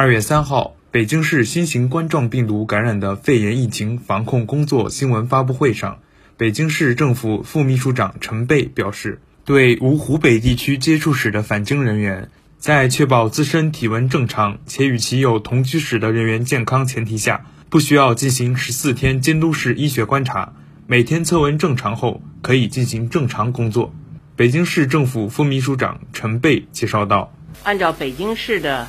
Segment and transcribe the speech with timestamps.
[0.00, 5.98] 二月三号，北京市新型冠状病毒感染的肺炎疫情防控工作新闻发布会上，
[6.36, 20.52] 北京市政府副秘书长陈贝表示，对无湖北地区接触史的返京人员，在确保自身体温正常且与其有同居史的人员健康前提下，不需要进行十四天监督式医学观察，
[20.86, 23.92] 每天测温正常后可以进行正常工作。
[24.36, 27.34] 北京市政府副秘书长陈贝介绍道
[27.64, 28.86] ：“按照北京市的。”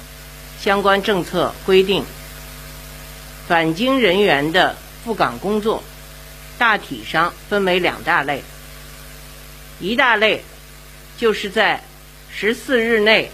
[0.62, 2.04] 相关政策规定，
[3.48, 5.82] 返京人员的赴岗工作
[6.58, 8.44] 大体上分为两大类。
[9.80, 10.44] 一大类
[11.18, 11.82] 就是在
[12.30, 13.32] 十四日内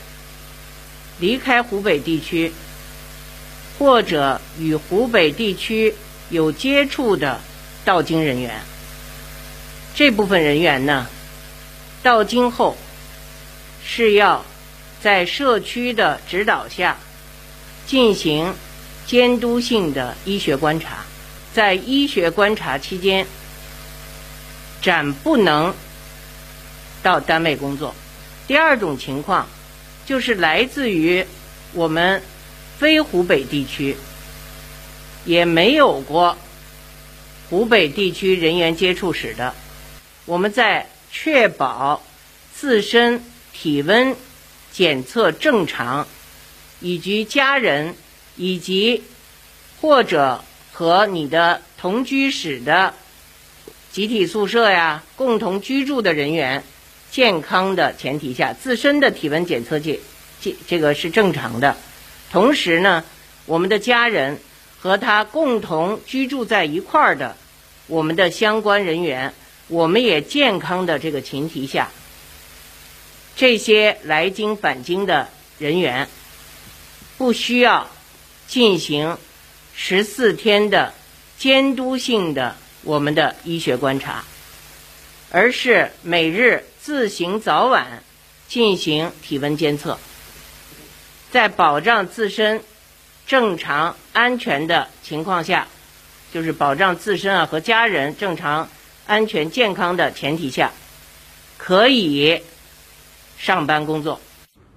[1.20, 2.53] 离开湖北地区，
[3.79, 5.95] 或者与湖北地区
[6.29, 7.41] 有接触的
[7.84, 8.62] 到京人员。
[9.95, 11.07] 这部分人员呢，
[12.03, 12.77] 到京后
[13.84, 14.45] 是要
[15.01, 16.98] 在社区的指导下。
[17.85, 18.53] 进行
[19.05, 21.05] 监督性的医学观察，
[21.54, 23.27] 在医学观察期间，
[24.82, 25.73] 暂不能
[27.04, 27.93] 到单位工作。
[28.48, 29.48] 第二种情况
[30.05, 31.26] 就是来自于
[31.74, 32.21] 我们
[32.77, 33.96] 非湖北地区，
[35.26, 36.37] 也没有过
[37.49, 39.54] 湖北地区人员接触史的，
[40.26, 42.04] 我们在确保
[42.54, 44.15] 自身体温
[44.71, 46.07] 检测正常。
[46.79, 47.95] 以及家人，
[48.35, 49.04] 以及
[49.81, 52.93] 或者和你的同居室的
[53.91, 56.63] 集体宿舍呀，共同居住的人员
[57.12, 59.99] 健康的前提下，自身的体温检测这
[60.41, 61.77] 这这个是正常的。
[62.31, 63.03] 同时呢，
[63.46, 64.38] 我们的家人
[64.78, 67.38] 和他共同居住在一块儿的
[67.88, 69.34] 我们的相关人员，
[69.69, 71.90] 我们也健康的这个前提下，
[73.38, 76.07] 这些来京返京的人员。
[77.18, 77.90] 不需要
[78.47, 79.18] 进行
[79.74, 80.94] 十四天的
[81.38, 84.24] 监督性的我们的医学观察，
[85.31, 88.04] 而是每日自行早晚
[88.48, 89.98] 进行体温监测，
[91.31, 92.62] 在保障自身
[93.25, 95.68] 正常安全的情况下，
[96.34, 98.70] 就是保障自身啊和家人正常
[99.08, 100.72] 安全健康的前提下，
[101.58, 102.42] 可以
[103.38, 104.22] 上班工作。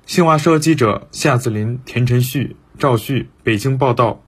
[0.09, 4.23] 新华社记者夏子林、田晨旭、赵旭北京报道。